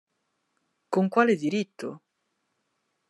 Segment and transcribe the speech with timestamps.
[0.89, 2.01] Con quale diritto?